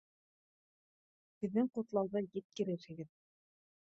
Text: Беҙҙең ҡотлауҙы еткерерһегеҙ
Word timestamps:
Беҙҙең 1.43 1.69
ҡотлауҙы 1.77 2.23
еткерерһегеҙ 2.39 3.13